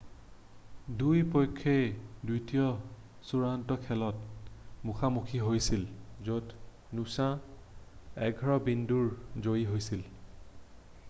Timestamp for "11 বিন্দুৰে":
8.29-9.47